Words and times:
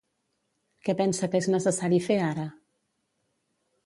Què 0.87 0.95
pensa 1.01 1.29
que 1.35 1.41
és 1.43 1.49
necessari 1.55 1.99
fer 2.05 2.17
ara? 2.31 2.47